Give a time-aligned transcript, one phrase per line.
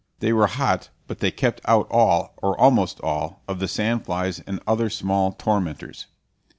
[0.17, 4.39] They were hot, but they kept out all, or almost all, of the sand flies
[4.47, 6.07] and other small tormentors.